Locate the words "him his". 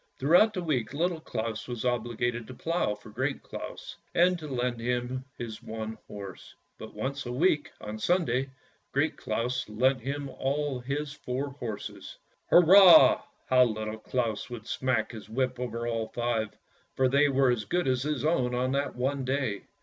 4.79-5.61